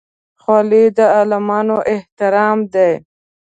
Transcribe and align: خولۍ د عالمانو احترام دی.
خولۍ 0.41 0.85
د 0.97 0.99
عالمانو 1.15 1.77
احترام 1.93 2.57
دی. 2.73 2.91